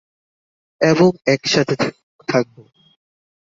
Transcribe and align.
এবং 0.81 1.09
একসাথে 1.25 1.75
থাকবো। 2.27 2.61